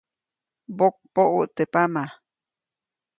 Mbokpäʼut 0.71 1.49
teʼ 1.55 1.69
pama. 1.73 2.03